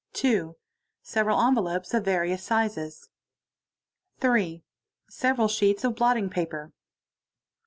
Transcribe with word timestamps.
| 0.11 0.13
2. 0.13 0.55
Several 1.03 1.39
envelopes 1.39 1.93
of 1.93 2.03
various 2.05 2.41
sizes. 2.41 3.09
3. 4.19 4.63
Several 5.07 5.47
sheets 5.47 5.83
of 5.83 5.93
blotting 5.93 6.27
paper. 6.27 6.71